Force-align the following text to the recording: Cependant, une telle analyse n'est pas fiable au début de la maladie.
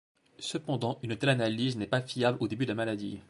Cependant, 0.39 0.97
une 1.03 1.15
telle 1.15 1.29
analyse 1.29 1.77
n'est 1.77 1.85
pas 1.85 2.01
fiable 2.01 2.39
au 2.41 2.47
début 2.47 2.65
de 2.65 2.71
la 2.71 2.75
maladie. 2.75 3.19